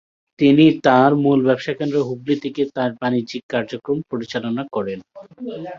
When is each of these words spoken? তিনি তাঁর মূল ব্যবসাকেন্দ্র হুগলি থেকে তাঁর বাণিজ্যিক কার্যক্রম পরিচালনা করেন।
তিনি 0.39 0.65
তাঁর 0.85 1.11
মূল 1.23 1.39
ব্যবসাকেন্দ্র 1.47 1.97
হুগলি 2.07 2.35
থেকে 2.43 2.61
তাঁর 2.75 2.91
বাণিজ্যিক 3.01 3.43
কার্যক্রম 3.53 3.97
পরিচালনা 4.11 4.63
করেন। 4.75 4.99